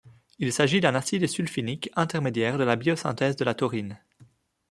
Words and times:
Il 0.39 0.51
s'agit 0.51 0.79
d'un 0.81 0.95
acide 0.95 1.27
sulfinique 1.27 1.91
intermédiaire 1.95 2.57
de 2.57 2.63
la 2.63 2.75
biosynthèse 2.75 3.35
de 3.35 3.43
la 3.45 3.53
taurine. 3.53 3.99